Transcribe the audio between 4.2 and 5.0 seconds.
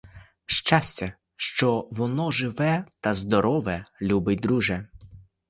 друже.